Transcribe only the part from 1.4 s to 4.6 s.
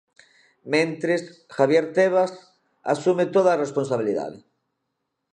Javier Tebas asume toda a responsabilidade.